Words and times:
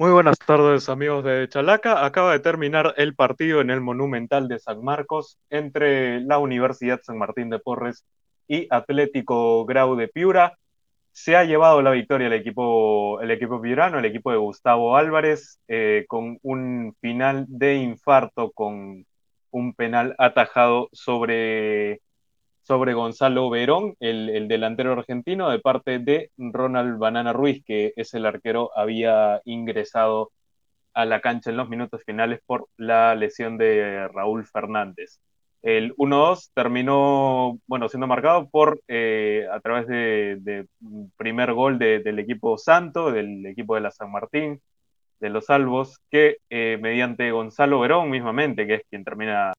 Muy 0.00 0.12
buenas 0.12 0.38
tardes 0.38 0.88
amigos 0.88 1.22
de 1.24 1.46
Chalaca. 1.46 2.06
Acaba 2.06 2.32
de 2.32 2.40
terminar 2.40 2.94
el 2.96 3.14
partido 3.14 3.60
en 3.60 3.68
el 3.68 3.82
Monumental 3.82 4.48
de 4.48 4.58
San 4.58 4.82
Marcos 4.82 5.38
entre 5.50 6.22
la 6.22 6.38
Universidad 6.38 7.02
San 7.02 7.18
Martín 7.18 7.50
de 7.50 7.58
Porres 7.58 8.06
y 8.48 8.66
Atlético 8.70 9.66
Grau 9.66 9.96
de 9.96 10.08
Piura. 10.08 10.56
Se 11.12 11.36
ha 11.36 11.44
llevado 11.44 11.82
la 11.82 11.90
victoria 11.90 12.28
el 12.28 12.32
equipo, 12.32 13.20
el 13.20 13.30
equipo 13.30 13.60
piurano, 13.60 13.98
el 13.98 14.06
equipo 14.06 14.32
de 14.32 14.38
Gustavo 14.38 14.96
Álvarez, 14.96 15.60
eh, 15.68 16.06
con 16.08 16.38
un 16.40 16.96
final 17.02 17.44
de 17.48 17.74
infarto 17.74 18.52
con 18.52 19.04
un 19.50 19.74
penal 19.74 20.14
atajado 20.16 20.88
sobre 20.92 22.00
sobre 22.62 22.94
Gonzalo 22.94 23.50
Verón, 23.50 23.94
el, 24.00 24.48
delantero 24.48 24.92
argentino, 24.92 25.50
de 25.50 25.58
parte 25.58 25.98
de 25.98 26.30
Ronald 26.36 26.98
Banana 26.98 27.32
Ruiz, 27.32 27.64
que 27.64 27.92
es 27.96 28.14
el 28.14 28.26
arquero, 28.26 28.70
había 28.76 29.40
ingresado 29.44 30.30
a 30.94 31.04
la 31.04 31.20
cancha 31.20 31.50
en 31.50 31.56
los 31.56 31.68
minutos 31.68 32.02
finales 32.04 32.40
por 32.44 32.68
la 32.76 33.14
lesión 33.14 33.58
de 33.58 34.08
Raúl 34.08 34.46
Fernández. 34.46 35.20
El 35.62 35.94
1-2 35.96 36.50
terminó, 36.54 37.58
bueno, 37.66 37.88
siendo 37.88 38.06
marcado 38.06 38.48
por, 38.48 38.80
eh, 38.88 39.46
a 39.52 39.60
través 39.60 39.86
de, 39.86 40.66
primer 41.16 41.52
gol 41.52 41.78
del 41.78 42.18
equipo 42.18 42.56
Santo, 42.56 43.12
del 43.12 43.44
equipo 43.46 43.74
de 43.74 43.82
la 43.82 43.90
San 43.90 44.10
Martín, 44.10 44.60
de 45.20 45.28
los 45.28 45.46
Salvos, 45.46 46.00
que 46.10 46.38
eh, 46.48 46.78
mediante 46.80 47.30
Gonzalo 47.30 47.80
Verón 47.80 48.10
mismamente, 48.10 48.66
que 48.66 48.76
es 48.76 48.82
quien 48.88 49.04
termina 49.04 49.52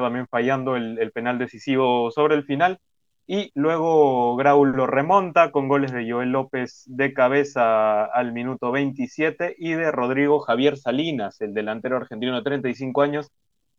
también 0.00 0.26
fallando 0.28 0.76
el, 0.76 1.12
penal 1.12 1.38
decisivo 1.38 2.10
sobre 2.10 2.34
el 2.34 2.44
final. 2.44 2.80
Y 3.26 3.52
luego 3.54 4.36
Grau 4.36 4.64
lo 4.64 4.86
remonta 4.86 5.52
con 5.52 5.68
goles 5.68 5.92
de 5.92 6.10
Joel 6.10 6.32
López 6.32 6.84
de 6.86 7.14
cabeza 7.14 8.04
al 8.04 8.32
minuto 8.32 8.72
27 8.72 9.54
y 9.58 9.72
de 9.72 9.90
Rodrigo 9.92 10.40
Javier 10.40 10.76
Salinas, 10.76 11.40
el 11.40 11.54
delantero 11.54 11.96
argentino 11.96 12.34
de 12.34 12.42
35 12.42 13.02
años, 13.02 13.30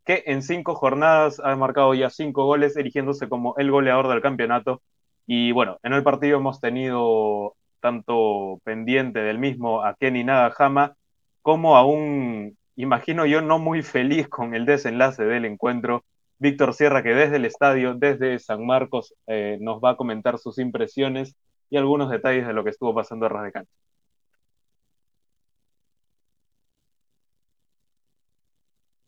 que 0.06 0.24
en 0.28 0.42
cinco 0.42 0.76
jornadas 0.76 1.40
ha 1.44 1.56
marcado 1.56 1.94
ya 1.94 2.10
cinco 2.10 2.46
goles, 2.46 2.78
erigiéndose 2.78 3.30
como 3.30 3.56
el 3.58 3.72
goleador 3.72 4.08
del 4.08 4.22
campeonato. 4.22 4.82
Y 5.28 5.52
bueno, 5.52 5.78
en 5.84 5.94
el 5.94 6.04
partido 6.04 6.38
hemos 6.38 6.60
tenido 6.62 7.56
tanto 7.80 8.60
pendiente 8.64 9.20
del 9.20 9.40
mismo 9.40 9.84
a 9.84 9.96
Kenny 9.96 10.24
Nagahama 10.24 10.96
como 11.42 11.76
a 11.78 11.86
un 11.86 12.58
imagino 12.76 13.26
yo, 13.26 13.42
no 13.42 13.60
muy 13.60 13.82
feliz 13.84 14.28
con 14.30 14.56
el 14.56 14.66
desenlace 14.66 15.24
del 15.24 15.46
encuentro. 15.46 16.04
Víctor 16.40 16.74
Sierra, 16.74 17.04
que 17.04 17.14
desde 17.14 17.38
el 17.38 17.46
estadio, 17.46 17.94
desde 17.96 18.40
San 18.40 18.66
Marcos, 18.66 19.14
eh, 19.28 19.58
nos 19.62 19.80
va 19.82 19.92
a 19.92 19.98
comentar 19.98 20.38
sus 20.40 20.58
impresiones 20.60 21.36
y 21.70 21.78
algunos 21.78 22.10
detalles 22.10 22.48
de 22.48 22.54
lo 22.54 22.64
que 22.64 22.72
estuvo 22.72 22.94
pasando 22.94 23.26
a 23.26 23.30
ras 23.30 23.44
de 23.46 23.52
cancha. 23.52 23.72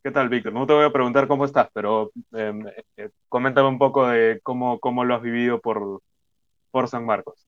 ¿Qué 0.03 0.11
tal, 0.11 0.29
Víctor? 0.29 0.53
No 0.53 0.67
te 0.67 0.73
voy 0.73 0.85
a 0.85 0.91
preguntar 0.93 1.27
cómo 1.27 1.45
estás, 1.45 1.67
pero 1.73 2.11
em, 2.31 2.63
eh, 2.95 3.09
coméntame 3.27 3.67
un 3.67 3.79
poco 3.79 4.07
de 4.07 4.39
cómo, 4.43 4.79
cómo 4.79 5.03
lo 5.03 5.15
has 5.15 5.21
vivido 5.21 5.59
por, 5.59 6.01
por 6.71 6.87
San 6.87 7.05
Marcos. 7.05 7.47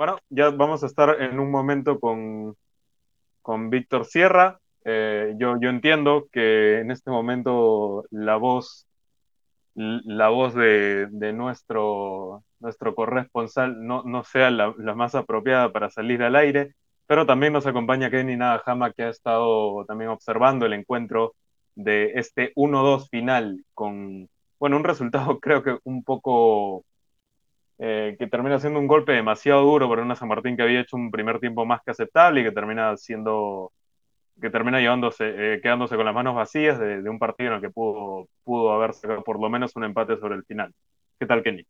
Bueno, 0.00 0.18
ya 0.30 0.48
vamos 0.48 0.82
a 0.82 0.86
estar 0.86 1.20
en 1.20 1.38
un 1.38 1.50
momento 1.50 2.00
con, 2.00 2.56
con 3.42 3.68
Víctor 3.68 4.06
Sierra. 4.06 4.58
Eh, 4.82 5.34
yo, 5.36 5.60
yo 5.60 5.68
entiendo 5.68 6.26
que 6.32 6.78
en 6.78 6.90
este 6.90 7.10
momento 7.10 8.06
la 8.10 8.36
voz, 8.36 8.86
la 9.74 10.30
voz 10.30 10.54
de, 10.54 11.06
nuestro, 11.34 12.44
nuestro 12.60 12.94
corresponsal 12.94 13.86
no, 13.86 14.02
no 14.04 14.24
sea 14.24 14.50
la, 14.50 14.72
más 14.94 15.14
apropiada 15.14 15.70
para 15.70 15.90
salir 15.90 16.22
al 16.22 16.34
aire, 16.34 16.74
pero 17.06 17.26
también 17.26 17.52
nos 17.52 17.66
acompaña 17.66 18.10
Kenny 18.10 18.36
Nagahama, 18.38 18.94
que 18.94 19.02
ha 19.02 19.10
estado 19.10 19.84
también 19.84 20.08
observando 20.08 20.64
el 20.64 20.72
encuentro 20.72 21.34
de 21.74 22.12
este 22.14 22.54
1-2 22.54 23.10
final 23.10 23.66
con, 23.74 24.30
bueno, 24.58 24.78
un 24.78 24.84
resultado 24.84 25.38
creo 25.40 25.62
que 25.62 25.78
un 25.84 26.02
poco 26.04 26.86
eh, 27.82 28.14
que 28.18 28.26
termina 28.26 28.58
siendo 28.58 28.78
un 28.78 28.86
golpe 28.86 29.12
demasiado 29.12 29.62
duro 29.62 29.88
para 29.88 30.02
una 30.02 30.14
San 30.14 30.28
Martín 30.28 30.54
que 30.54 30.62
había 30.62 30.82
hecho 30.82 30.96
un 30.96 31.10
primer 31.10 31.40
tiempo 31.40 31.64
más 31.64 31.80
que 31.82 31.92
aceptable 31.92 32.42
y 32.42 32.44
que 32.44 32.52
termina 32.52 32.94
siendo 32.98 33.72
que 34.40 34.50
termina 34.50 34.80
llevándose, 34.80 35.54
eh, 35.54 35.60
quedándose 35.62 35.96
con 35.96 36.04
las 36.04 36.14
manos 36.14 36.34
vacías 36.34 36.78
de, 36.78 37.08
un 37.08 37.18
partido 37.18 37.50
en 37.50 37.56
el 37.56 37.62
que 37.62 37.70
pudo, 37.70 38.28
pudo 38.44 38.72
haber 38.72 38.94
sacado 38.94 39.22
por 39.22 39.40
lo 39.40 39.48
menos 39.50 39.76
un 39.76 39.84
empate 39.84 40.16
sobre 40.18 40.36
el 40.36 40.44
final. 40.44 40.72
¿Qué 41.18 41.26
tal, 41.26 41.42
Kenny? 41.42 41.66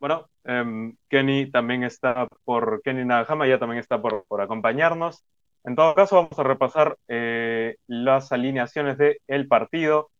Bueno, 0.00 0.28
em, 0.44 0.96
Kenny 1.08 1.50
también 1.50 1.82
está 1.82 2.28
por, 2.44 2.82
Kenny 2.82 3.06
ya 3.08 3.58
también 3.58 3.78
está 3.80 4.00
por, 4.00 4.24
acompañarnos. 4.40 5.24
En 5.64 5.74
todo 5.74 5.94
caso, 5.94 6.16
vamos 6.16 6.38
a 6.38 6.44
repasar 6.44 6.96
eh, 7.08 7.76
las 7.88 8.32
alineaciones 8.32 8.96
del 8.96 9.48
partido. 9.48 10.10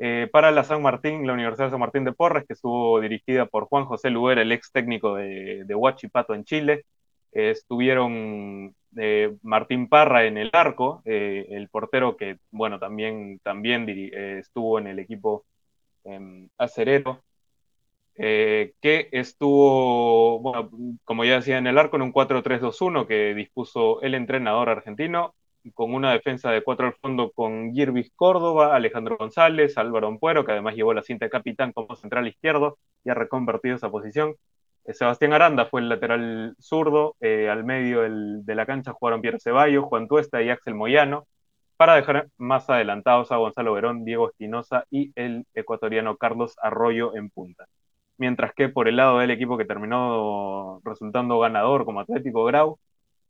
Eh, 0.00 0.28
para 0.32 0.50
la 0.52 0.64
San 0.64 0.80
Martín, 0.80 1.26
la 1.26 1.32
Universidad 1.32 1.66
de 1.66 1.70
San 1.72 1.80
Martín 1.80 2.04
de 2.04 2.12
Porres, 2.12 2.46
que 2.46 2.54
estuvo 2.54 3.00
dirigida 3.00 3.46
por 3.46 3.66
Juan 3.66 3.84
José 3.84 4.10
Luguera, 4.10 4.42
el 4.42 4.52
ex 4.52 4.70
técnico 4.72 5.16
de, 5.16 5.64
de 5.64 5.74
Huachipato 5.74 6.34
en 6.34 6.44
Chile. 6.44 6.84
Eh, 7.32 7.50
estuvieron 7.50 8.74
Martín 9.42 9.88
Parra 9.88 10.24
en 10.24 10.38
el 10.38 10.50
arco, 10.52 11.02
el 11.04 11.68
portero 11.68 12.16
que, 12.16 12.38
bueno, 12.50 12.78
también, 12.78 13.38
también 13.40 13.86
estuvo 13.88 14.78
en 14.78 14.86
el 14.88 14.98
equipo 14.98 15.44
em, 16.04 16.48
acerero. 16.58 17.22
Eh, 18.20 18.74
que 18.80 19.08
estuvo, 19.12 20.42
como 21.04 21.24
ya 21.24 21.36
decía 21.36 21.58
en 21.58 21.68
el 21.68 21.78
arco, 21.78 21.96
en 21.96 22.02
un 22.02 22.12
4-3-2-1 22.12 23.06
que 23.06 23.32
dispuso 23.34 24.02
el 24.02 24.14
entrenador 24.14 24.68
argentino, 24.70 25.34
con 25.74 25.94
una 25.94 26.12
defensa 26.12 26.50
de 26.50 26.62
cuatro 26.62 26.86
al 26.86 26.94
fondo 26.94 27.30
con 27.32 27.72
Girvis 27.74 28.10
Córdoba, 28.16 28.74
Alejandro 28.74 29.16
González, 29.18 29.78
Álvaro 29.78 30.08
Ampuero, 30.08 30.44
que 30.44 30.52
además 30.52 30.74
llevó 30.74 30.94
la 30.94 31.02
cinta 31.02 31.26
de 31.26 31.30
capitán 31.30 31.72
como 31.72 31.94
central 31.96 32.26
izquierdo 32.26 32.78
y 33.04 33.10
ha 33.10 33.14
reconvertido 33.14 33.76
esa 33.76 33.90
posición. 33.90 34.34
Eh, 34.84 34.94
Sebastián 34.94 35.32
Aranda 35.32 35.66
fue 35.66 35.80
el 35.80 35.88
lateral 35.88 36.56
zurdo, 36.60 37.16
eh, 37.20 37.48
al 37.48 37.64
medio 37.64 38.02
de 38.02 38.54
la 38.54 38.66
cancha 38.66 38.92
jugaron 38.92 39.20
Pierre 39.20 39.40
Ceballos, 39.40 39.84
Juan 39.84 40.08
Tuesta 40.08 40.42
y 40.42 40.50
Axel 40.50 40.74
Moyano, 40.74 41.26
para 41.76 41.94
dejar 41.94 42.28
más 42.38 42.68
adelantados 42.70 43.30
a 43.32 43.36
Gonzalo 43.36 43.74
Verón, 43.74 44.04
Diego 44.04 44.28
Espinosa 44.28 44.86
y 44.90 45.12
el 45.14 45.46
ecuatoriano 45.54 46.16
Carlos 46.16 46.56
Arroyo 46.60 47.14
en 47.14 47.30
punta 47.30 47.66
mientras 48.18 48.52
que 48.54 48.68
por 48.68 48.88
el 48.88 48.96
lado 48.96 49.18
del 49.18 49.30
equipo 49.30 49.56
que 49.56 49.64
terminó 49.64 50.80
resultando 50.84 51.38
ganador 51.38 51.84
como 51.84 52.00
Atlético 52.00 52.44
Grau, 52.44 52.78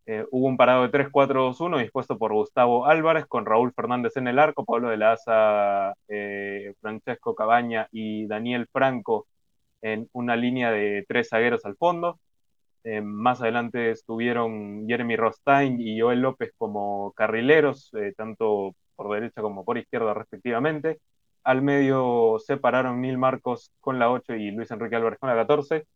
eh, 0.07 0.25
hubo 0.31 0.47
un 0.49 0.57
parado 0.57 0.83
de 0.83 0.89
3-4-2-1 0.91 1.79
dispuesto 1.79 2.17
por 2.19 2.33
Gustavo 2.33 2.87
Álvarez 2.87 3.27
con 3.27 3.45
Raúl 3.45 3.73
Fernández 3.75 4.17
en 4.17 4.27
el 4.29 4.39
arco, 4.39 4.65
Pablo 4.65 4.89
de 4.89 4.97
la 4.97 5.13
Asa, 5.13 5.95
eh, 6.09 6.73
Francesco 6.81 7.35
Cabaña 7.35 7.89
y 7.93 8.27
Daniel 8.27 8.69
Franco 8.73 9.27
en 9.83 10.09
una 10.13 10.35
línea 10.37 10.71
de 10.73 11.05
tres 11.09 11.29
zagueros 11.29 11.65
al 11.67 11.77
fondo. 11.77 12.19
Eh, 12.85 13.03
más 13.03 13.43
adelante 13.43 13.91
estuvieron 13.91 14.87
Jeremy 14.89 15.17
Rostain 15.17 15.81
y 15.81 16.01
Joel 16.01 16.21
López 16.23 16.53
como 16.57 17.13
carrileros, 17.13 17.93
tanto 18.17 18.75
por 18.97 19.13
derecha 19.15 19.43
como 19.43 19.65
por 19.65 19.79
izquierda 19.79 20.15
respectivamente. 20.15 21.01
Al 21.49 21.63
medio 21.63 22.37
separaron 22.41 23.01
Nil 23.01 23.17
Marcos 23.17 23.73
con 23.81 23.99
la 23.99 24.11
8 24.11 24.35
y 24.35 24.51
Luis 24.51 24.71
Enrique 24.71 24.97
Álvarez 24.97 25.19
con 25.19 25.31
la 25.31 25.35
14 25.35 25.87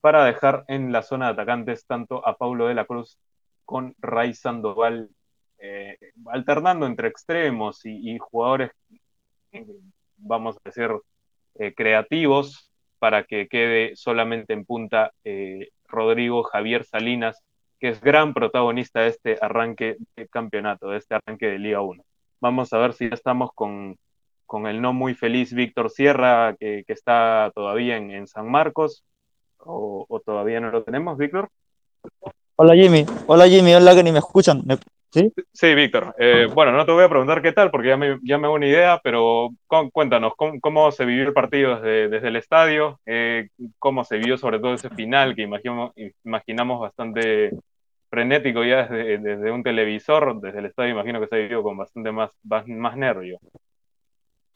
para 0.00 0.24
dejar 0.24 0.64
en 0.66 0.90
la 0.90 1.02
zona 1.02 1.26
de 1.26 1.34
atacantes 1.34 1.86
tanto 1.86 2.26
a 2.26 2.36
Paulo 2.36 2.66
de 2.66 2.74
la 2.74 2.84
Cruz 2.84 3.16
con 3.64 3.94
Ray 4.00 4.34
Sandoval, 4.34 5.10
eh, 5.58 5.96
alternando 6.26 6.86
entre 6.86 7.06
extremos 7.06 7.82
y, 7.84 8.18
jugadores, 8.18 8.72
vamos 10.16 10.56
a 10.56 10.60
decir, 10.64 10.90
eh, 11.54 11.72
creativos 11.72 12.68
para 12.98 13.22
que 13.22 13.46
quede 13.46 13.94
solamente 13.94 14.54
en 14.54 14.64
punta 14.64 15.12
eh, 15.22 15.68
Rodrigo 15.86 16.42
Javier 16.42 16.82
Salinas, 16.82 17.40
que 17.78 17.90
es 17.90 18.00
gran 18.00 18.34
protagonista 18.34 19.02
de 19.02 19.08
este 19.10 19.38
arranque 19.40 19.98
de 20.16 20.26
campeonato, 20.26 20.88
de 20.88 20.98
este 20.98 21.14
arranque 21.14 21.46
de 21.46 21.60
Liga 21.60 21.80
1. 21.80 22.04
Vamos 22.40 22.72
a 22.72 22.78
ver 22.78 22.92
si 22.92 23.08
ya 23.08 23.14
estamos 23.14 23.52
con, 23.54 23.96
con 24.54 24.68
el 24.68 24.80
no 24.80 24.92
muy 24.92 25.14
feliz 25.14 25.52
Víctor 25.52 25.90
Sierra, 25.90 26.54
que, 26.60 26.84
que 26.86 26.92
está 26.92 27.50
todavía 27.56 27.96
en, 27.96 28.12
en 28.12 28.28
San 28.28 28.48
Marcos, 28.48 29.02
o, 29.58 30.06
o, 30.08 30.20
todavía 30.20 30.60
no 30.60 30.70
lo 30.70 30.84
tenemos, 30.84 31.18
Víctor. 31.18 31.48
Hola 32.54 32.76
Jimmy, 32.76 33.04
hola 33.26 33.48
Jimmy, 33.48 33.74
hola 33.74 33.96
que 33.96 34.04
ni 34.04 34.12
me 34.12 34.20
escuchan. 34.20 34.62
¿Sí? 35.10 35.32
Sí, 35.52 35.74
Víctor. 35.74 36.14
Eh, 36.20 36.46
bueno, 36.54 36.70
no 36.70 36.86
te 36.86 36.92
voy 36.92 37.02
a 37.02 37.08
preguntar 37.08 37.42
qué 37.42 37.50
tal, 37.50 37.72
porque 37.72 37.88
ya 37.88 37.96
me, 37.96 38.20
ya 38.22 38.38
me 38.38 38.46
hago 38.46 38.54
una 38.54 38.68
idea, 38.68 39.00
pero 39.02 39.48
cuéntanos, 39.92 40.34
¿cómo, 40.36 40.60
cómo 40.60 40.92
se 40.92 41.04
vivió 41.04 41.24
el 41.24 41.32
partido 41.32 41.74
desde, 41.80 42.08
desde 42.08 42.28
el 42.28 42.36
estadio? 42.36 43.00
Eh, 43.06 43.48
¿Cómo 43.80 44.04
se 44.04 44.18
vio 44.18 44.38
sobre 44.38 44.60
todo 44.60 44.74
ese 44.74 44.88
final 44.88 45.34
que 45.34 45.42
imagino, 45.42 45.92
imaginamos 46.24 46.78
bastante 46.78 47.50
frenético 48.08 48.62
ya 48.62 48.86
desde, 48.86 49.18
desde, 49.18 49.50
un 49.50 49.64
televisor? 49.64 50.40
Desde 50.40 50.60
el 50.60 50.66
estadio 50.66 50.92
imagino 50.92 51.18
que 51.18 51.26
se 51.26 51.38
vivió 51.38 51.64
con 51.64 51.76
bastante 51.76 52.12
más, 52.12 52.30
más, 52.44 52.68
más 52.68 52.96
nervio. 52.96 53.40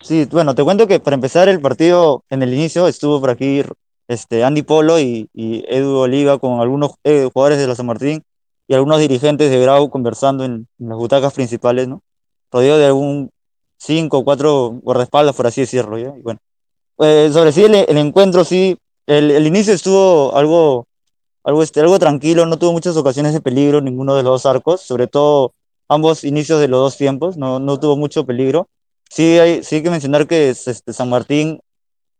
Sí, 0.00 0.26
bueno, 0.30 0.54
te 0.54 0.62
cuento 0.62 0.86
que 0.86 1.00
para 1.00 1.14
empezar 1.14 1.48
el 1.48 1.60
partido 1.60 2.24
en 2.30 2.42
el 2.42 2.54
inicio 2.54 2.86
estuvo 2.86 3.20
por 3.20 3.30
aquí 3.30 3.62
este, 4.06 4.44
Andy 4.44 4.62
Polo 4.62 5.00
y, 5.00 5.28
y 5.34 5.64
Edu 5.68 5.96
Oliva 5.96 6.38
con 6.38 6.60
algunos 6.60 6.92
eh, 7.02 7.28
jugadores 7.32 7.58
de 7.58 7.66
la 7.66 7.74
San 7.74 7.86
Martín 7.86 8.22
y 8.68 8.74
algunos 8.74 9.00
dirigentes 9.00 9.50
de 9.50 9.60
Grau 9.60 9.90
conversando 9.90 10.44
en, 10.44 10.68
en, 10.78 10.88
las 10.88 10.98
butacas 10.98 11.34
principales, 11.34 11.88
¿no? 11.88 12.02
Rodeado 12.52 12.78
de 12.78 12.86
algún 12.86 13.30
cinco 13.76 14.18
o 14.18 14.24
cuatro 14.24 14.78
guardaespaldas, 14.82 15.34
por 15.34 15.48
así 15.48 15.62
decirlo, 15.62 15.98
¿ya? 15.98 16.16
Y 16.16 16.22
bueno, 16.22 16.40
eh, 17.00 17.30
sobre 17.32 17.52
sí 17.52 17.64
el, 17.64 17.74
el, 17.74 17.98
encuentro, 17.98 18.44
sí, 18.44 18.78
el, 19.06 19.32
el, 19.32 19.46
inicio 19.46 19.74
estuvo 19.74 20.36
algo, 20.36 20.86
algo, 21.44 21.62
este, 21.62 21.80
algo 21.80 21.98
tranquilo, 21.98 22.46
no 22.46 22.58
tuvo 22.58 22.72
muchas 22.72 22.96
ocasiones 22.96 23.32
de 23.32 23.40
peligro 23.40 23.80
ninguno 23.80 24.14
de 24.14 24.22
los 24.22 24.42
dos 24.42 24.46
arcos, 24.46 24.80
sobre 24.82 25.08
todo 25.08 25.54
ambos 25.88 26.22
inicios 26.24 26.60
de 26.60 26.68
los 26.68 26.80
dos 26.80 26.96
tiempos, 26.96 27.36
no, 27.36 27.58
no 27.58 27.80
tuvo 27.80 27.96
mucho 27.96 28.24
peligro 28.24 28.68
sí 29.08 29.38
hay, 29.38 29.62
sí 29.62 29.76
hay 29.76 29.82
que 29.82 29.90
mencionar 29.90 30.26
que 30.26 30.50
este, 30.50 30.92
San 30.92 31.08
Martín 31.08 31.60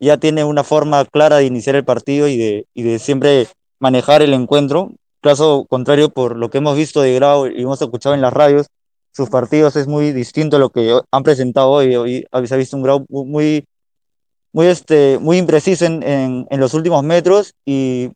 ya 0.01 0.19
tiene 0.19 0.45
una 0.45 0.65
forma 0.65 1.05
clara 1.05 1.37
de 1.37 1.47
iniciar 1.47 1.77
el 1.77 1.85
partido 1.85 2.29
y 2.29 2.37
de, 2.37 2.99
siempre 2.99 3.49
manejar 3.79 4.23
el 4.23 4.33
encuentro. 4.35 4.93
Caso 5.21 5.67
contrario, 5.69 6.11
por 6.11 6.37
lo 6.37 6.51
que 6.51 6.59
hemos 6.59 6.77
visto 6.77 7.01
de 7.01 7.15
Grau 7.15 7.47
y 7.49 7.63
hemos 7.63 7.83
escuchado 7.83 8.15
en 8.15 8.21
las 8.21 8.33
radios, 8.33 8.69
sus 9.13 9.29
partidos 9.31 9.75
es 9.77 9.89
muy 9.89 10.13
distinto 10.13 10.57
a 10.57 10.61
lo 10.61 10.71
que 10.71 11.01
han 11.11 11.23
presentado 11.25 11.71
hoy. 11.71 11.97
Hoy 11.97 12.47
se 12.47 12.55
ha 12.55 12.57
visto 12.57 12.77
un 12.77 12.85
Grau 12.85 13.05
muy, 13.09 13.65
muy, 14.53 14.67
este, 14.67 15.19
muy 15.19 15.39
impreciso 15.39 15.85
en, 15.87 16.47
los 16.51 16.75
últimos 16.75 17.03
metros 17.03 17.55
y, 17.65 18.11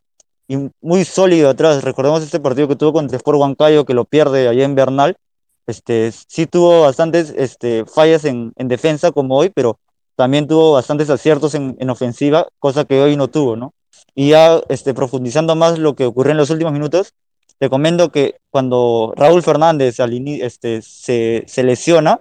y, 0.47 0.71
muy 0.81 1.05
sólido 1.05 1.51
atrás. 1.51 1.83
Recordemos 1.83 2.23
este 2.23 2.39
partido 2.39 2.69
que 2.69 2.77
tuvo 2.77 2.93
contra 2.93 3.17
Sport 3.17 3.39
Huancayo, 3.39 3.85
que 3.85 3.95
lo 3.95 4.05
pierde 4.05 4.47
allá 4.47 4.65
en 4.65 4.77
Bernal, 4.77 5.17
este, 5.67 6.13
sí 6.13 6.47
tuvo 6.47 6.83
bastantes 6.83 7.33
este, 7.37 7.85
fallas 7.87 8.25
en, 8.25 8.53
en, 8.57 8.69
defensa 8.69 9.13
como 9.13 9.37
hoy, 9.37 9.51
pero 9.51 9.79
también 10.17 10.47
tuvo 10.47 10.73
bastantes 10.73 11.11
aciertos 11.11 11.55
en, 11.55 11.77
en, 11.79 11.91
ofensiva, 11.91 12.49
cosa 12.59 12.85
que 12.85 13.01
hoy 13.01 13.17
no 13.17 13.29
tuvo, 13.29 13.57
¿no? 13.57 13.73
Y 14.15 14.31
ya 14.31 14.61
este, 14.69 14.95
profundizando 14.95 15.55
más 15.57 15.79
lo 15.79 15.95
que 15.95 16.05
ocurrió 16.05 16.33
en 16.33 16.39
los 16.39 16.51
últimos 16.51 16.73
minutos, 16.73 17.15
te 17.59 17.71
comento 17.71 18.11
que 18.11 18.37
cuando 18.51 19.13
Raúl 19.17 19.43
Fernández 19.43 20.01
al 20.01 20.13
este, 20.27 20.83
se, 20.83 21.45
se, 21.47 21.63
lesiona, 21.63 22.21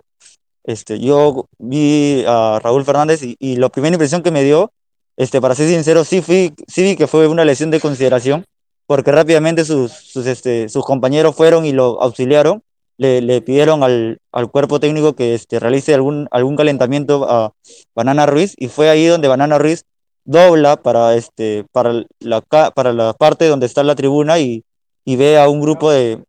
este, 0.63 0.99
yo 0.99 1.47
vi 1.57 2.23
a 2.27 2.59
Raúl 2.61 2.85
Fernández 2.85 3.23
y, 3.23 3.35
y, 3.39 3.55
la 3.55 3.69
primera 3.69 3.95
impresión 3.95 4.21
que 4.21 4.29
me 4.29 4.43
dio, 4.43 4.71
este, 5.17 5.41
para 5.41 5.55
ser 5.55 5.67
sincero, 5.67 6.05
sí, 6.05 6.21
fui, 6.21 6.53
sí 6.67 6.83
vi 6.83 6.95
que 6.95 7.07
fue 7.07 7.27
una 7.27 7.43
lesión 7.43 7.71
de 7.71 7.79
consideración, 7.79 8.45
porque 8.85 9.11
rápidamente 9.11 9.65
sus, 9.65 9.91
sus, 9.91 10.27
este, 10.27 10.69
sus 10.69 10.85
compañeros 10.85 11.35
fueron 11.35 11.65
y 11.65 11.71
lo 11.71 12.01
auxiliaron, 12.01 12.61
le, 13.01 13.41
pidieron 13.41 13.83
al, 13.83 14.19
al, 14.31 14.51
cuerpo 14.51 14.79
técnico 14.79 15.13
que 15.13 15.33
este, 15.33 15.59
realice 15.59 15.93
algún, 15.93 16.27
algún 16.29 16.55
calentamiento 16.55 17.27
a 17.29 17.53
Banana 17.95 18.27
Ruiz 18.27 18.53
y 18.57 18.67
fue 18.67 18.89
ahí 18.89 19.07
donde 19.07 19.27
Banana 19.27 19.57
Ruiz 19.57 19.85
dobla 20.23 20.75
para, 20.77 21.15
este, 21.15 21.65
para, 21.71 22.03
la, 22.19 22.41
para 22.41 22.93
la 22.93 23.13
parte 23.13 23.47
donde 23.47 23.65
está 23.65 23.83
la 23.83 23.95
tribuna 23.95 24.37
y, 24.37 24.63
y 25.03 25.15
ve 25.15 25.39
a 25.39 25.49
un 25.49 25.61
grupo 25.61 25.89
de, 25.89 26.23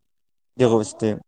de, 0.54 0.80
este, 0.80 1.18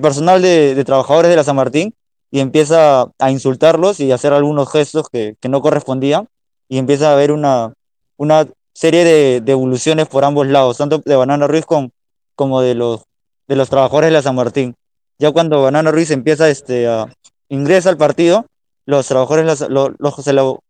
personal 0.00 0.42
de, 0.42 0.74
de, 0.74 0.84
trabajadores 0.84 1.30
de 1.30 1.36
la 1.36 1.44
San 1.44 1.54
Martín 1.54 1.94
y 2.32 2.40
empieza 2.40 3.06
a 3.20 3.30
insultarlos 3.30 4.00
y 4.00 4.10
a 4.10 4.16
hacer 4.16 4.32
algunos 4.32 4.72
gestos 4.72 5.08
que, 5.08 5.36
que 5.40 5.48
no 5.48 5.62
correspondían 5.62 6.26
y 6.68 6.78
empieza 6.78 7.10
a 7.10 7.12
haber 7.12 7.30
una, 7.30 7.74
una 8.16 8.48
serie 8.72 9.04
de, 9.04 9.40
de, 9.40 9.52
evoluciones 9.52 10.08
por 10.08 10.24
ambos 10.24 10.48
lados, 10.48 10.78
tanto 10.78 10.98
de 10.98 11.14
Banana 11.14 11.46
Ruiz 11.46 11.64
con, 11.64 11.92
como 12.34 12.60
de 12.60 12.74
los 12.74 13.04
de 13.46 13.56
los 13.56 13.68
trabajadores 13.70 14.08
de 14.08 14.12
la 14.12 14.22
San 14.22 14.34
Martín. 14.34 14.74
Ya 15.18 15.30
cuando 15.30 15.62
Banana 15.62 15.90
Ruiz 15.90 16.10
empieza 16.10 16.48
este, 16.48 16.86
a 16.86 17.06
ingresa 17.48 17.90
al 17.90 17.96
partido, 17.96 18.46
los 18.86 19.06
trabajadores, 19.06 19.60
los, 19.68 19.90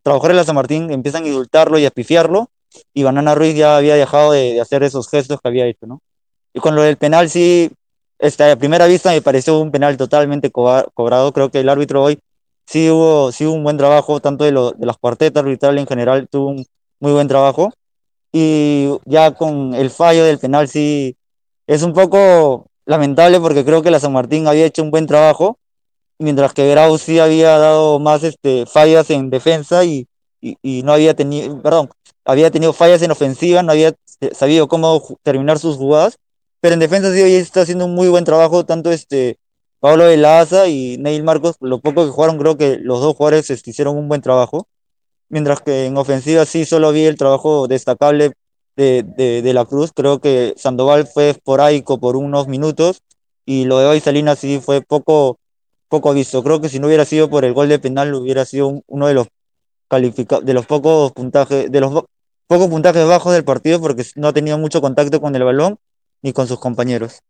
trabajadores 0.02 0.34
de 0.34 0.40
la 0.40 0.44
San 0.44 0.54
Martín 0.54 0.90
empiezan 0.90 1.24
a 1.24 1.28
indultarlo 1.28 1.78
y 1.78 1.86
a 1.86 1.90
pifiarlo, 1.90 2.50
y 2.92 3.02
Banana 3.02 3.34
Ruiz 3.34 3.56
ya 3.56 3.76
había 3.76 3.94
dejado 3.94 4.32
de, 4.32 4.60
hacer 4.60 4.82
esos 4.82 5.08
gestos 5.08 5.40
que 5.40 5.48
había 5.48 5.66
hecho, 5.66 5.86
¿no? 5.86 6.00
Y 6.52 6.60
con 6.60 6.74
lo 6.76 6.82
del 6.82 6.96
penal, 6.96 7.30
sí, 7.30 7.70
este, 8.18 8.50
a 8.50 8.56
primera 8.56 8.86
vista 8.86 9.10
me 9.10 9.22
pareció 9.22 9.58
un 9.60 9.70
penal 9.70 9.96
totalmente 9.96 10.50
co 10.50 10.84
cobrado. 10.94 11.32
Creo 11.32 11.50
que 11.50 11.60
el 11.60 11.68
árbitro 11.68 12.02
hoy 12.02 12.18
sí 12.66 12.90
hubo, 12.90 13.32
sí 13.32 13.46
hubo 13.46 13.54
un 13.54 13.64
buen 13.64 13.76
trabajo, 13.76 14.20
tanto 14.20 14.44
de, 14.44 14.52
lo, 14.52 14.72
de 14.72 14.86
las 14.86 14.96
cuartetas 14.98 15.44
en 15.44 15.86
general, 15.86 16.28
tuvo 16.30 16.48
un 16.48 16.64
muy 17.00 17.12
buen 17.12 17.28
trabajo. 17.28 17.72
Y 18.32 18.88
ya 19.04 19.32
con 19.32 19.74
el 19.74 19.90
fallo 19.90 20.24
del 20.24 20.38
penal, 20.38 20.68
sí, 20.68 21.16
es 21.66 21.82
un 21.82 21.92
poco 21.92 22.66
lamentable 22.86 23.40
porque 23.40 23.64
creo 23.64 23.82
que 23.82 23.90
la 23.90 24.00
San 24.00 24.12
Martín 24.12 24.46
había 24.46 24.66
hecho 24.66 24.82
un 24.82 24.90
buen 24.90 25.06
trabajo, 25.06 25.58
mientras 26.18 26.52
que 26.52 26.68
Grau 26.68 26.98
sí 26.98 27.18
había 27.18 27.58
dado 27.58 27.98
más 27.98 28.22
este, 28.22 28.66
fallas 28.66 29.10
en 29.10 29.30
defensa 29.30 29.84
y, 29.84 30.06
y, 30.40 30.56
y, 30.62 30.82
no 30.82 30.92
había 30.92 31.14
tenido, 31.14 31.60
perdón, 31.62 31.90
había 32.24 32.50
tenido 32.50 32.72
fallas 32.72 33.02
en 33.02 33.10
ofensiva, 33.10 33.62
no 33.62 33.72
había 33.72 33.94
sabido 34.32 34.68
cómo 34.68 35.18
terminar 35.22 35.58
sus 35.58 35.76
jugadas, 35.76 36.18
pero 36.60 36.74
en 36.74 36.80
defensa 36.80 37.12
sí 37.12 37.20
hoy 37.20 37.34
está 37.34 37.62
haciendo 37.62 37.86
un 37.86 37.94
muy 37.94 38.08
buen 38.08 38.24
trabajo, 38.24 38.64
tanto 38.64 38.90
este 38.90 39.38
Pablo 39.80 40.04
de 40.04 40.16
la 40.16 40.40
Asa 40.40 40.68
y 40.68 40.96
Neil 40.98 41.22
Marcos, 41.22 41.56
lo 41.60 41.80
poco 41.80 42.04
que 42.06 42.10
jugaron 42.10 42.38
creo 42.38 42.56
que 42.56 42.78
los 42.78 43.00
dos 43.00 43.16
jugadores 43.16 43.50
este, 43.50 43.70
hicieron 43.70 43.96
un 43.96 44.08
buen 44.08 44.22
trabajo, 44.22 44.66
mientras 45.28 45.60
que 45.60 45.86
en 45.86 45.96
ofensiva 45.96 46.46
sí 46.46 46.64
solo 46.64 46.92
vi 46.92 47.04
el 47.04 47.16
trabajo 47.18 47.68
destacable 47.68 48.32
de, 48.76 49.04
de, 49.16 49.42
de, 49.42 49.52
la 49.54 49.64
Cruz. 49.64 49.92
Creo 49.92 50.20
que 50.20 50.54
Sandoval 50.56 51.06
fue 51.06 51.30
esporádico 51.30 52.00
por 52.00 52.16
unos 52.16 52.48
minutos 52.48 53.02
y 53.46 53.64
lo 53.64 53.78
de 53.78 53.86
hoy 53.86 54.00
sí 54.00 54.60
fue 54.60 54.80
poco, 54.82 55.38
poco 55.88 56.14
visto. 56.14 56.42
Creo 56.42 56.60
que 56.60 56.68
si 56.68 56.78
no 56.78 56.86
hubiera 56.86 57.04
sido 57.04 57.30
por 57.30 57.44
el 57.44 57.52
gol 57.52 57.68
de 57.68 57.78
penal 57.78 58.14
hubiera 58.14 58.44
sido 58.44 58.68
un, 58.68 58.82
uno 58.86 59.06
de 59.06 59.14
los 59.14 59.28
de 59.90 60.54
los 60.54 60.66
pocos 60.66 61.12
puntajes, 61.12 61.70
de 61.70 61.80
los 61.80 62.04
pocos 62.48 62.68
puntajes 62.68 63.06
bajos 63.06 63.32
del 63.32 63.44
partido 63.44 63.80
porque 63.80 64.02
no 64.16 64.28
ha 64.28 64.32
tenido 64.32 64.58
mucho 64.58 64.80
contacto 64.80 65.20
con 65.20 65.36
el 65.36 65.44
balón 65.44 65.78
ni 66.20 66.32
con 66.32 66.48
sus 66.48 66.58
compañeros. 66.58 67.22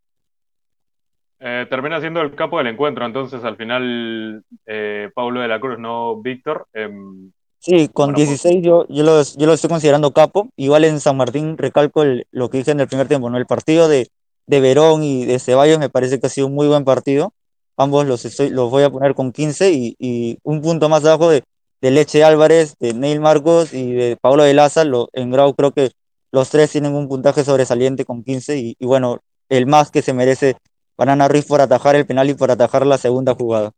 Eh, 1.39 1.67
termina 1.69 1.99
siendo 1.99 2.21
el 2.21 2.33
capo 2.33 2.57
del 2.57 2.67
encuentro, 2.67 3.05
entonces 3.05 3.43
al 3.43 3.55
final 3.57 4.43
eh, 4.65 5.11
Pablo 5.13 5.41
de 5.41 5.47
la 5.47 5.59
Cruz, 5.59 5.77
no 5.77 6.19
Víctor. 6.21 6.65
Eh, 6.73 6.89
Sí, 7.65 7.87
con 7.87 8.13
bueno, 8.13 8.17
16 8.17 8.53
pues... 8.53 8.63
yo, 8.63 8.85
yo, 8.89 9.03
lo, 9.03 9.23
yo 9.23 9.47
lo 9.47 9.53
estoy 9.53 9.69
considerando 9.71 10.13
capo. 10.13 10.49
Igual 10.55 10.85
en 10.85 10.99
San 10.99 11.17
Martín 11.17 11.57
recalco 11.57 12.03
el, 12.03 12.27
lo 12.29 12.49
que 12.49 12.59
dije 12.59 12.69
en 12.69 12.79
el 12.79 12.87
primer 12.87 13.07
tiempo, 13.07 13.27
¿no? 13.27 13.39
El 13.39 13.47
partido 13.47 13.87
de, 13.87 14.07
de 14.45 14.59
Verón 14.59 15.01
y 15.03 15.25
de 15.25 15.39
Ceballos 15.39 15.79
me 15.79 15.89
parece 15.89 16.19
que 16.19 16.27
ha 16.27 16.29
sido 16.29 16.45
un 16.45 16.53
muy 16.53 16.67
buen 16.67 16.85
partido. 16.85 17.33
Ambos 17.75 18.05
los, 18.05 18.23
estoy, 18.23 18.51
los 18.51 18.69
voy 18.69 18.83
a 18.83 18.91
poner 18.91 19.15
con 19.15 19.31
15 19.31 19.71
y, 19.71 19.95
y 19.97 20.37
un 20.43 20.61
punto 20.61 20.89
más 20.89 21.03
abajo 21.05 21.27
de, 21.29 21.43
de, 21.81 21.91
Leche 21.91 22.23
Álvarez, 22.23 22.75
de 22.79 22.93
Neil 22.93 23.19
Marcos 23.19 23.73
y 23.73 23.93
de 23.93 24.15
Pablo 24.21 24.43
de 24.43 24.53
Laza. 24.53 24.83
Lo, 24.83 25.09
en 25.13 25.31
Grau 25.31 25.55
creo 25.55 25.71
que 25.71 25.89
los 26.31 26.51
tres 26.51 26.69
tienen 26.69 26.93
un 26.93 27.07
puntaje 27.07 27.43
sobresaliente 27.43 28.05
con 28.05 28.23
15 28.23 28.57
y, 28.59 28.75
y 28.79 28.85
bueno, 28.85 29.21
el 29.49 29.65
más 29.65 29.89
que 29.89 30.03
se 30.03 30.13
merece 30.13 30.55
Banana 30.97 31.27
Ruiz 31.27 31.45
por 31.45 31.61
atajar 31.61 31.95
el 31.95 32.05
penal 32.05 32.29
y 32.29 32.35
por 32.35 32.51
atajar 32.51 32.85
la 32.85 32.99
segunda 32.99 33.33
jugada. 33.33 33.71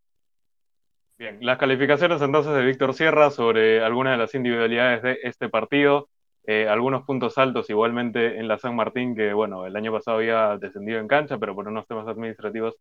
Bien, 1.18 1.36
las 1.40 1.58
calificaciones 1.58 2.22
entonces 2.22 2.54
de 2.54 2.64
Víctor 2.64 2.94
Sierra 2.94 3.30
sobre 3.30 3.82
algunas 3.82 4.12
de 4.12 4.18
las 4.18 4.34
individualidades 4.36 5.02
de 5.02 5.18
este 5.24 5.48
partido, 5.48 6.08
eh, 6.46 6.68
algunos 6.68 7.04
puntos 7.04 7.36
altos 7.38 7.68
igualmente 7.70 8.38
en 8.38 8.46
la 8.46 8.56
San 8.56 8.76
Martín, 8.76 9.16
que 9.16 9.32
bueno, 9.32 9.66
el 9.66 9.74
año 9.74 9.90
pasado 9.92 10.18
había 10.18 10.56
descendido 10.58 11.00
en 11.00 11.08
cancha, 11.08 11.36
pero 11.38 11.56
por 11.56 11.66
unos 11.66 11.88
temas 11.88 12.06
administrativos 12.06 12.76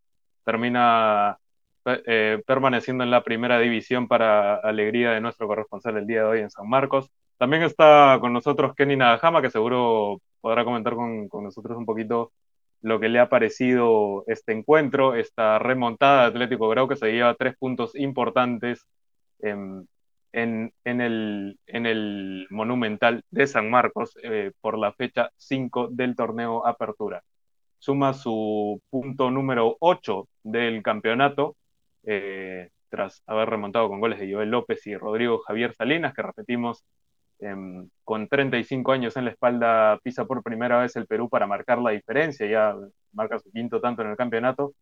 termina 0.46 1.39
eh, 1.86 2.44
permaneciendo 2.46 3.03
en 3.03 3.10
la 3.10 3.24
primera 3.24 3.58
división 3.58 4.08
para 4.08 4.56
alegría 4.58 5.12
de 5.12 5.22
nuestro 5.22 5.48
corresponsal 5.48 5.98
el 5.98 6.06
día 6.06 6.20
de 6.20 6.27
hoy 6.27 6.39
en 6.41 6.51
San 6.51 6.70
Marcos. 6.70 7.10
También 7.39 7.63
está 7.63 8.20
con 8.22 8.34
nosotros 8.34 8.75
Kenny 8.75 8.98
Nadajama, 8.98 9.41
que 9.41 9.50
seguro 9.50 10.22
podrá 10.41 10.63
comentar 10.63 10.94
con, 10.94 11.27
con 11.27 11.44
nosotros 11.44 11.75
un 11.75 11.86
poquito 11.88 12.34
lo 12.81 13.00
que 13.00 13.10
le 13.10 13.19
ha 13.19 13.29
parecido 13.29 14.24
este 14.27 14.53
encuentro, 14.53 15.15
esta 15.15 15.60
remontada 15.60 16.22
de 16.24 16.27
Atlético 16.27 16.69
Grau 16.69 16.88
que 16.88 16.96
se 16.96 17.12
lleva 17.12 17.36
tres 17.36 17.55
puntos 17.57 17.96
importantes 17.96 18.86
en, 19.39 19.88
el, 20.84 21.60
en 21.65 21.86
el 21.86 22.48
Monumental 22.50 23.24
de 23.31 23.48
San 23.48 23.69
Marcos 23.69 24.17
eh, 24.24 24.51
por 24.62 24.77
la 24.77 24.93
fecha 24.93 25.31
5 25.38 25.89
del 25.91 26.15
torneo 26.15 26.65
Apertura. 26.65 27.24
Suma 27.79 28.13
su 28.13 28.81
punto 28.89 29.31
número 29.31 29.77
8 29.79 30.27
del 30.43 30.81
campeonato 30.84 31.55
tras 32.89 33.22
haber 33.27 33.50
remontado 33.50 33.89
con 33.89 34.00
goles 34.00 34.19
de 34.19 34.31
Joel 34.31 34.51
López 34.51 34.86
y 34.88 34.96
Rodrigo 34.96 35.39
Javier 35.39 35.74
Salinas, 35.74 36.13
que 36.13 36.22
repetimos, 36.22 36.84
em, 37.39 37.89
con 38.03 38.27
35 38.27 38.91
años 38.91 39.17
en 39.17 39.25
la 39.25 39.32
espalda, 39.32 40.00
pisa 40.03 40.25
por 40.25 40.44
primera 40.44 40.79
vez 40.79 40.96
el 40.96 41.08
Perú 41.08 41.29
para 41.29 41.48
marcar 41.48 41.79
la 41.79 41.91
diferencia, 41.91 42.48
ya 42.48 42.75
marca 43.13 43.39
su 43.39 43.51
quinto 43.51 43.82
tanto 43.82 44.01
en 44.01 44.10
el 44.10 44.17
campeonato, 44.17 44.74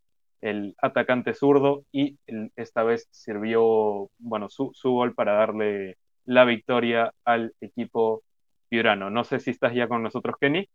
el 0.41 0.75
atacante 0.81 1.33
zurdo, 1.33 1.83
y 1.91 2.17
esta 2.55 2.83
vez 2.83 3.07
sirvió, 3.11 4.09
bueno, 4.19 4.49
su, 4.49 4.71
su 4.73 4.91
gol 4.91 5.13
para 5.15 5.33
darle 5.33 5.97
la 6.25 6.45
victoria 6.45 7.13
al 7.23 7.53
equipo 7.61 8.23
piurano. 8.69 9.09
No 9.09 9.23
sé 9.23 9.39
si 9.39 9.51
estás 9.51 9.73
ya 9.73 9.87
con 9.87 10.03
nosotros, 10.03 10.35
Kenny. 10.39 10.67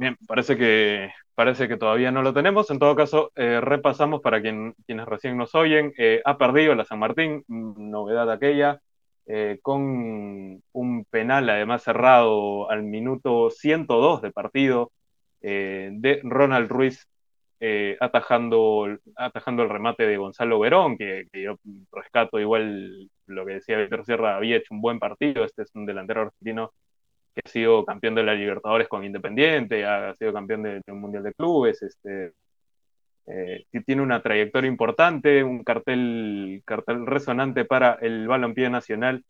Bien, 0.00 0.16
parece 0.26 0.56
que, 0.56 1.10
parece 1.34 1.68
que 1.68 1.76
todavía 1.76 2.10
no 2.10 2.22
lo 2.22 2.32
tenemos. 2.32 2.70
En 2.70 2.78
todo 2.78 2.96
caso, 2.96 3.32
eh, 3.36 3.60
repasamos 3.60 4.22
para 4.22 4.40
quien, 4.40 4.74
quienes 4.86 5.04
recién 5.04 5.36
nos 5.36 5.54
oyen. 5.54 5.92
Eh, 5.98 6.22
ha 6.24 6.38
perdido 6.38 6.74
la 6.74 6.86
San 6.86 7.00
Martín, 7.00 7.44
mm, 7.46 7.90
novedad 7.90 8.30
aquella, 8.32 8.80
eh, 9.26 9.58
con 9.60 10.62
un 10.72 11.04
penal 11.10 11.50
además 11.50 11.82
cerrado 11.82 12.70
al 12.70 12.82
minuto 12.82 13.50
102 13.50 14.22
de 14.22 14.32
partido 14.32 14.90
de 15.42 16.20
Ronald 16.24 16.70
Ruiz 16.70 17.06
atajando, 18.00 18.88
atajando 19.16 19.62
el 19.62 19.68
remate 19.68 20.06
de 20.06 20.16
Gonzalo 20.16 20.58
Verón, 20.60 20.96
que, 20.96 21.26
que, 21.32 21.42
yo 21.42 21.56
rescato 21.92 22.40
igual 22.40 23.10
lo 23.26 23.46
que 23.46 23.54
decía 23.54 23.78
Víctor 23.78 24.04
Sierra, 24.06 24.36
había 24.36 24.56
hecho 24.56 24.74
un 24.74 24.80
buen 24.80 24.98
partido. 24.98 25.44
Este 25.44 25.62
es 25.62 25.74
un 25.74 25.86
delantero 25.86 26.22
argentino 26.22 26.72
que 27.40 27.48
ha 27.48 27.52
sido 27.52 27.84
campeón 27.84 28.14
de 28.14 28.22
la 28.22 28.34
Libertadores 28.34 28.88
con 28.88 29.04
Independiente, 29.04 29.84
ha 29.84 30.14
sido 30.16 30.32
campeón 30.32 30.62
de, 30.62 30.82
un 30.88 31.00
Mundial 31.00 31.22
de 31.22 31.34
Clubes, 31.34 31.82
este, 31.82 32.32
eh, 33.26 33.64
tiene 33.86 34.02
una 34.02 34.22
trayectoria 34.22 34.68
importante, 34.68 35.44
un 35.44 35.62
cartel, 35.64 36.62
cartel 36.64 37.06
resonante 37.06 37.64
para 37.64 37.94
el 38.00 38.26
balompié 38.26 38.70
nacional 38.70 39.24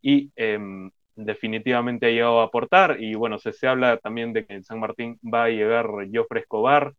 y 0.00 0.32
em, 0.36 0.90
definitivamente 1.16 2.06
ha 2.06 2.10
llegado 2.10 2.40
a 2.40 2.44
aportar. 2.44 2.96
Y 3.00 3.14
bueno, 3.14 3.38
se, 3.38 3.52
se 3.52 3.66
habla 3.68 3.98
también 3.98 4.32
de 4.32 4.46
que 4.46 4.54
en 4.54 4.64
San 4.64 4.80
Martín 4.80 5.18
va 5.22 5.44
a 5.44 5.48
llegar 5.50 5.88
Joffre 6.12 6.40
Escobar, 6.40 6.94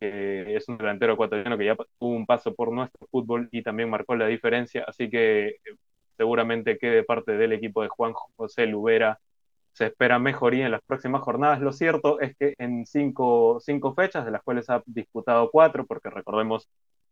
que 0.00 0.56
es 0.56 0.68
un 0.68 0.78
delantero 0.78 1.14
ecuatoriano 1.14 1.58
que 1.58 1.66
ya 1.66 1.76
tuvo 1.98 2.14
un 2.14 2.26
paso 2.26 2.54
por 2.54 2.72
nuestro 2.72 3.06
fútbol 3.08 3.48
y 3.50 3.62
también 3.62 3.90
marcó 3.90 4.14
la 4.16 4.26
diferencia, 4.26 4.84
así 4.86 5.08
que 5.10 5.48
eh, 5.48 5.58
seguramente 6.16 6.78
quede 6.78 7.04
parte 7.04 7.32
del 7.32 7.52
equipo 7.52 7.82
de 7.82 7.88
Juan 7.88 8.12
José 8.12 8.66
Lubera 8.66 9.18
se 9.76 9.86
espera 9.86 10.18
mejoría 10.18 10.64
en 10.64 10.72
las 10.72 10.80
próximas 10.86 11.20
jornadas. 11.20 11.60
Lo 11.60 11.70
cierto 11.70 12.18
es 12.20 12.34
que 12.38 12.54
en 12.56 12.86
cinco, 12.86 13.58
cinco 13.60 13.92
fechas, 13.94 14.24
de 14.24 14.30
las 14.30 14.42
cuales 14.42 14.70
ha 14.70 14.82
disputado 14.86 15.50
cuatro, 15.50 15.84
porque 15.84 16.08
recordemos, 16.08 16.66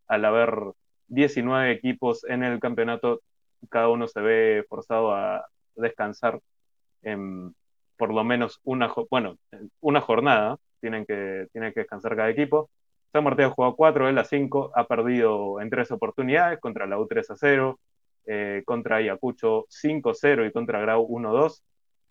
al 0.09 0.25
haber 0.25 0.73
19 1.09 1.71
equipos 1.73 2.25
en 2.25 2.43
el 2.43 2.61
campeonato, 2.61 3.21
cada 3.69 3.91
uno 3.91 4.07
se 4.09 4.19
ve 4.23 4.65
forzado 4.67 5.15
a 5.15 5.45
descansar 5.77 6.41
en 7.03 7.55
por 7.99 8.15
lo 8.15 8.25
menos 8.25 8.61
una, 8.65 8.91
bueno, 9.11 9.37
una 9.81 10.01
jornada, 10.01 10.57
tienen 10.81 11.05
que, 11.05 11.49
tienen 11.53 11.75
que 11.75 11.81
descansar 11.81 12.17
cada 12.17 12.31
equipo. 12.31 12.71
San 13.13 13.25
Martín 13.25 13.45
ha 13.45 13.51
jugado 13.51 13.77
cuatro, 13.77 14.09
él 14.09 14.17
a 14.17 14.25
cinco, 14.25 14.73
ha 14.75 14.87
perdido 14.87 15.61
en 15.61 15.69
tres 15.69 15.91
oportunidades, 15.91 16.61
contra 16.61 16.87
la 16.87 16.97
U3 16.97 17.31
a 17.31 17.37
0, 17.37 17.79
eh, 18.25 18.63
contra 18.65 18.97
Ayacucho 18.97 19.67
5-0 19.69 20.47
y 20.49 20.53
contra 20.53 20.81
Grau 20.81 21.07
1-2 21.07 21.63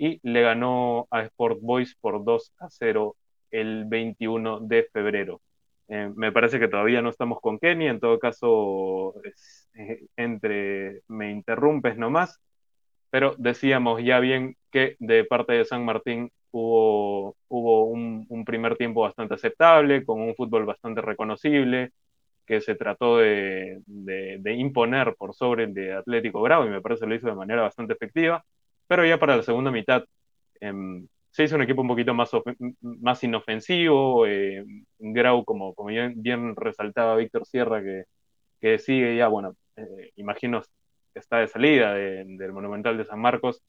y 0.03 0.19
le 0.23 0.41
ganó 0.41 1.07
a 1.11 1.21
Sport 1.21 1.59
Boys 1.61 1.95
por 1.95 2.25
2 2.25 2.53
a 2.59 2.69
0 2.69 3.15
el 3.51 3.85
21 3.85 4.59
de 4.59 4.83
febrero. 4.91 5.39
Eh, 5.87 6.11
me 6.13 6.33
parece 6.33 6.59
que 6.59 6.67
todavía 6.67 7.01
no 7.01 7.09
estamos 7.09 7.39
con 7.39 7.57
Kenny, 7.57 7.87
en 7.87 8.01
todo 8.01 8.19
caso, 8.19 9.13
eh, 9.75 10.05
entre 10.17 11.01
me 11.07 11.31
interrumpes 11.31 11.97
nomás, 11.97 12.41
pero 13.11 13.35
decíamos 13.37 14.03
ya 14.03 14.19
bien 14.19 14.57
que 14.71 14.97
de 14.99 15.23
parte 15.23 15.53
de 15.53 15.63
San 15.65 15.85
Martín 15.85 16.31
hubo, 16.51 17.37
hubo 17.47 17.85
un, 17.85 18.43
primer 18.45 18.75
tiempo 18.75 19.01
bastante 19.03 19.35
aceptable, 19.35 20.03
con 20.05 20.19
un 20.21 20.35
fútbol 20.35 20.65
bastante 20.65 20.99
reconocible, 21.01 21.91
que 22.45 22.59
se 22.59 22.75
trató 22.75 23.19
de, 23.19 23.81
de 23.85 24.53
imponer 24.53 25.15
por 25.17 25.33
sobre 25.33 25.63
el 25.65 25.73
de 25.73 25.93
Atlético 25.93 26.41
Grau 26.41 26.65
y 26.65 26.69
me 26.69 26.81
parece 26.81 27.01
que 27.01 27.07
lo 27.07 27.15
hizo 27.15 27.27
de 27.27 27.35
manera 27.35 27.61
bastante 27.61 27.93
efectiva 27.93 28.43
pero 28.93 29.07
ya 29.07 29.17
para 29.17 29.37
la 29.37 29.41
segunda 29.41 29.71
mitad 29.71 30.05
em, 30.59 31.07
se 31.31 31.45
hizo 31.45 31.55
un 31.55 31.63
equipo 31.63 31.81
un 31.81 31.87
poquito 31.87 32.13
más, 32.13 32.29
más 32.81 33.23
inofensivo. 33.23 34.27
Eh, 34.27 34.63
Grau, 34.99 35.43
como, 35.45 35.73
bien, 36.15 36.55
resaltaba 36.55 37.15
Víctor 37.15 37.43
Sierra, 37.47 37.81
que, 37.81 38.03
que 38.61 38.77
sigue 38.77 39.15
ya, 39.17 39.29
bueno, 39.29 39.55
eh, 39.77 40.11
imagino 40.17 40.61
está 41.15 41.37
de 41.39 41.47
salida 41.47 41.95
del 41.95 42.53
Monumental 42.53 42.95
de 42.95 43.05
San 43.05 43.19
Marcos. 43.19 43.63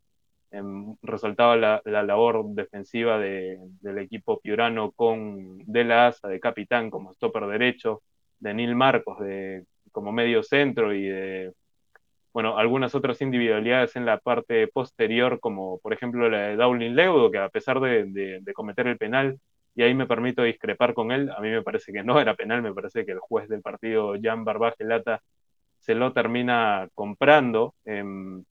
Em, 0.50 0.94
resaltaba 1.00 1.56
la, 1.56 1.80
la, 1.86 2.02
labor 2.02 2.44
defensiva 2.50 3.18
de, 3.18 3.58
del 3.80 3.96
equipo 4.00 4.40
piurano 4.40 4.92
con 4.92 5.56
De 5.64 5.84
La 5.84 6.08
Asa 6.08 6.28
de 6.28 6.38
capitán 6.38 6.90
como 6.90 7.14
stopper 7.14 7.46
derecho, 7.46 8.02
de 8.40 8.52
Nil 8.52 8.76
Marcos 8.76 9.18
de, 9.20 9.64
como 9.90 10.12
medio 10.12 10.42
centro 10.42 10.92
y 10.92 11.06
de 11.06 11.54
bueno, 12.34 12.58
algunas 12.58 12.96
otras 12.96 13.20
individualidades 13.22 13.94
en 13.94 14.06
la 14.06 14.18
parte 14.18 14.66
posterior, 14.66 15.38
como 15.38 15.78
por 15.78 15.92
ejemplo 15.92 16.28
la 16.28 16.48
de 16.48 16.56
Dowling 16.56 16.96
Leudo, 16.96 17.30
que 17.30 17.38
a 17.38 17.48
pesar 17.48 17.78
de, 17.80 18.42
cometer 18.54 18.88
el 18.88 18.98
penal, 18.98 19.38
y 19.76 19.84
ahí 19.84 19.94
me 19.94 20.06
permito 20.06 20.42
discrepar 20.42 20.94
con 20.94 21.12
él, 21.12 21.30
a 21.30 21.40
mí 21.40 21.48
me 21.50 21.62
parece 21.62 21.92
que 21.92 22.02
no 22.02 22.20
era 22.20 22.34
penal, 22.34 22.60
me 22.60 22.74
parece 22.74 23.06
que 23.06 23.12
el 23.12 23.20
juez 23.20 23.48
del 23.48 23.62
partido, 23.62 24.14
Jan 24.20 24.44
Barbagelata, 24.44 25.22
se 25.78 25.94
lo 25.94 26.12
termina 26.12 26.88
comprando 26.94 27.74
em, 27.84 28.44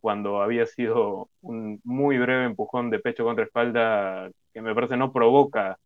cuando 0.00 0.40
había 0.42 0.66
sido 0.66 1.28
un 1.42 1.80
muy 1.84 2.18
breve 2.18 2.44
empujón 2.44 2.90
de 2.90 3.00
pecho 3.00 3.24
contra 3.24 3.44
espalda 3.46 4.30
que 4.52 4.62
me 4.62 4.74
parece 4.74 4.96
no 4.96 5.12
provoca 5.12 5.78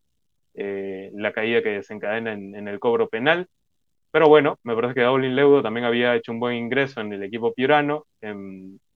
eh, 0.55 1.11
la 1.15 1.33
caída 1.33 1.63
que 1.63 1.71
desencadena 1.71 2.33
en 2.35 2.69
el 2.69 2.79
cobro 2.81 3.09
penal. 3.09 3.49
Pero 4.11 4.29
bueno, 4.29 4.59
me 4.63 4.75
parece 4.75 4.95
que 4.95 5.03
Daulin 5.03 5.37
Leudo 5.37 5.63
también 5.63 5.85
había 5.85 6.15
hecho 6.15 6.33
un 6.33 6.41
buen 6.41 6.57
ingreso 6.57 7.01
en 7.01 7.13
el 7.13 7.23
equipo 7.23 7.53
piurano, 7.53 8.07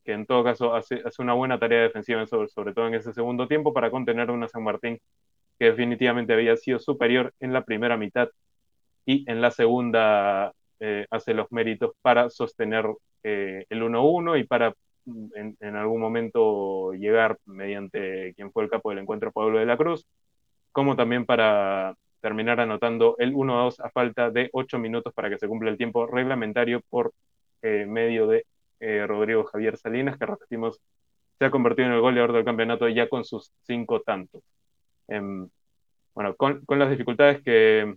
que 0.05 0.13
en 0.13 0.27
todo 0.27 0.43
caso 0.45 0.75
hace, 0.75 1.03
una 1.19 1.35
buena 1.35 1.59
tarea 1.59 1.83
defensiva, 1.83 2.27
sobre, 2.27 2.73
todo 2.73 2.89
en 2.89 2.95
ese 2.95 3.13
segundo 3.13 3.47
tiempo, 3.47 3.73
para 3.73 3.91
contener 3.91 4.31
a 4.31 4.33
una 4.33 4.49
San 4.49 4.65
Martín 4.65 4.99
que 5.59 5.67
definitivamente 5.67 6.33
había 6.33 6.57
sido 6.57 6.79
superior 6.79 7.33
en 7.41 7.53
la 7.53 7.65
primera 7.65 7.97
mitad 7.97 8.29
y 9.07 9.29
en 9.31 9.41
la 9.41 9.51
segunda 9.51 10.53
eh, 10.81 11.07
hace 11.11 11.35
los 11.35 11.51
méritos 11.53 11.93
para 12.03 12.31
sostener 12.31 12.87
eh, 13.23 13.67
el 13.69 13.83
1-1 13.83 14.41
y 14.41 14.45
para 14.45 14.75
mm, 15.05 15.27
en, 15.37 15.57
en, 15.61 15.77
algún 15.77 16.01
momento 16.01 16.93
llegar 16.95 17.39
mediante 17.47 18.35
quien 18.35 18.51
fue 18.53 18.65
el 18.65 18.71
capo 18.71 18.91
del 18.91 19.01
encuentro, 19.01 19.33
Pablo 19.33 19.59
de 19.59 19.67
la 19.67 19.77
Cruz, 19.77 20.07
como 20.73 20.97
también 20.97 21.27
para 21.27 21.95
terminar 22.23 22.61
anotando 22.61 23.17
el 23.19 23.35
1-2 23.35 23.81
a 23.85 23.91
falta 23.91 24.31
de 24.31 24.49
8 24.53 24.79
minutos 24.79 25.13
para 25.13 25.29
que 25.29 25.39
se 25.39 25.49
cumpla 25.49 25.71
el 25.71 25.77
tiempo 25.77 26.07
reglamentario 26.07 26.81
por 26.89 27.13
eh, 27.61 27.85
medio 27.87 28.27
de 28.29 28.47
eh, 28.81 29.07
Rodrigo 29.07 29.45
Javier 29.45 29.77
Salinas, 29.77 30.17
que 30.19 30.27
repetimos, 30.27 30.81
se 31.39 31.45
ha 31.45 31.51
convertido 31.51 31.89
en 31.89 31.95
el 31.95 32.01
goleador 32.01 32.33
del 32.33 32.45
campeonato 32.45 32.89
ya 32.89 33.09
con 33.09 33.25
sus 33.25 33.53
cinco 33.65 34.01
tantos. 34.01 34.43
Em, 35.09 35.49
bueno, 36.15 36.37
con, 36.37 36.63
las 36.69 36.91
dificultades 36.91 37.43
que, 37.43 37.97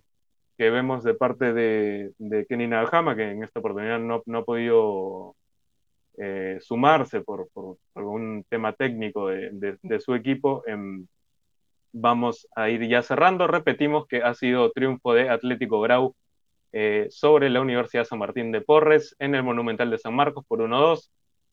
vemos 0.58 1.04
de 1.04 1.14
parte 1.14 1.54
de, 1.54 2.46
Kenny 2.50 2.68
Nagajama, 2.68 3.16
que 3.16 3.32
en 3.32 3.44
esta 3.44 3.60
oportunidad 3.60 4.00
no, 4.00 4.24
ha 4.38 4.44
podido 4.44 5.36
eh, 6.18 6.58
sumarse 6.62 7.22
por, 7.22 7.48
algún 7.94 8.46
tema 8.50 8.74
técnico 8.74 9.28
de, 9.28 10.00
su 10.00 10.16
equipo, 10.16 10.64
em, 10.66 11.08
vamos 11.96 12.48
a 12.56 12.70
ir 12.70 12.88
ya 12.88 13.02
cerrando. 13.02 13.48
Repetimos 13.48 14.06
que 14.08 14.22
ha 14.22 14.34
sido 14.34 14.72
triunfo 14.72 15.14
de 15.14 15.30
Atlético 15.30 15.80
Grau 15.82 16.16
eh, 16.74 17.08
sobre 17.10 17.50
la 17.50 17.62
Universidad 17.62 18.04
San 18.04 18.20
Martín 18.20 18.52
de 18.52 18.62
Porres 18.62 19.16
en 19.20 19.34
el 19.34 19.44
Monumental 19.44 19.90
de 19.90 19.98
San 19.98 20.14
Marcos 20.14 20.46
por 20.48 20.60
1-2. 20.60 21.10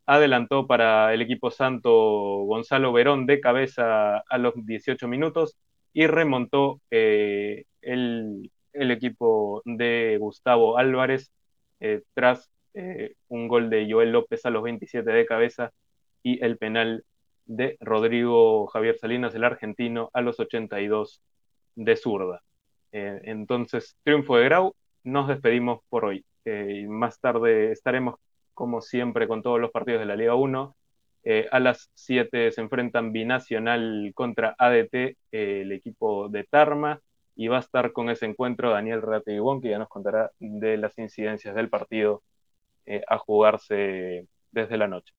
Adelantó 0.07 0.67
para 0.67 1.15
el 1.15 1.23
equipo 1.23 1.51
santo 1.53 1.93
Gonzalo 2.45 2.93
Verón 2.93 3.27
de 3.27 3.41
cabeza 3.41 4.19
a 4.19 4.39
los 4.39 4.55
18 4.57 5.07
minutos 5.07 5.57
y 5.93 6.07
remontó 6.09 6.81
eh, 6.91 7.65
el, 7.81 8.51
equipo 8.73 9.63
de 9.65 10.17
Gustavo 10.19 10.77
Álvarez 10.77 11.31
eh, 11.81 12.03
tras 12.15 12.51
un 13.29 13.49
gol 13.49 13.69
de 13.69 13.87
Joel 13.89 14.13
López 14.13 14.47
a 14.47 14.51
los 14.51 14.63
27 14.63 15.09
de 15.11 15.27
cabeza 15.27 15.73
y 16.23 16.43
el 16.43 16.57
penal 16.57 17.05
de 17.47 17.77
Rodrigo 17.81 18.67
Javier 18.69 18.99
Salinas, 18.99 19.35
el 19.35 19.45
argentino, 19.45 20.11
a 20.13 20.21
los 20.21 20.39
82 20.41 21.23
de 21.75 21.97
zurda. 21.97 22.43
Eh, 22.93 23.21
entonces, 23.25 23.97
triunfo 24.05 24.37
de 24.37 24.45
Grau, 24.45 24.75
nos 25.05 25.29
despedimos 25.29 25.81
por 25.89 26.05
hoy. 26.05 26.25
Eh, 26.45 26.87
más 26.89 27.21
tarde 27.21 27.73
estaremos, 27.73 28.17
como 28.55 28.81
siempre, 28.81 29.29
con 29.29 29.43
todos 29.43 29.61
los 29.61 29.71
partidos 29.71 30.01
de 30.01 30.07
la 30.07 30.17
Liga 30.17 30.35
1. 30.35 30.77
Eh, 31.25 31.49
a 31.51 31.61
las 31.61 31.91
7 31.95 32.51
se 32.53 32.61
enfrentan 32.61 33.13
Binacional 33.13 34.13
contra 34.15 34.55
ADT, 34.59 35.17
el 35.31 35.73
equipo 35.73 36.29
de 36.29 36.45
Tarma. 36.45 37.01
y 37.35 37.49
va 37.49 37.57
a 37.57 37.61
estar 37.61 37.93
con 37.93 38.11
ese 38.11 38.27
encuentro 38.27 38.71
Daniel 38.71 39.01
Rategibón, 39.03 39.63
que 39.63 39.71
ya 39.71 39.79
nos 39.79 39.89
contará 39.89 40.31
de 40.39 40.77
las 40.77 40.99
incidencias 40.99 41.55
del 41.55 41.71
partido 41.71 42.23
a 43.09 43.19
jugarse 43.19 44.27
desde 44.51 44.77
la 44.77 44.87
noche. 44.89 45.15